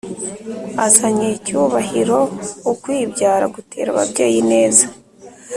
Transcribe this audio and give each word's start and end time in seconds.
azanye 0.85 1.29
cyubahiroukwibyara 1.45 3.45
gutera 3.55 3.87
ababyeyi 3.91 4.37
ineza 4.43 4.85